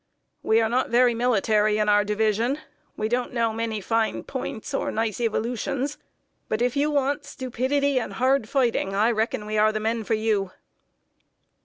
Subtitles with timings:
[0.41, 2.57] We are not very military in our division.
[2.97, 5.99] We don't know many fine points or nice evolutions;
[6.49, 10.15] but if you want stupidity and hard fighting, I reckon we are the men for
[10.15, 10.49] you."